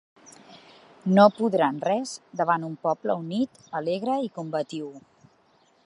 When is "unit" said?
3.25-3.63